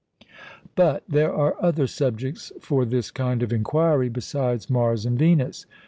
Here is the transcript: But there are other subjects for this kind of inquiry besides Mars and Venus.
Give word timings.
But 0.73 1.03
there 1.07 1.31
are 1.31 1.61
other 1.63 1.85
subjects 1.85 2.51
for 2.59 2.85
this 2.85 3.11
kind 3.11 3.43
of 3.43 3.53
inquiry 3.53 4.09
besides 4.09 4.67
Mars 4.67 5.05
and 5.05 5.19
Venus. 5.19 5.67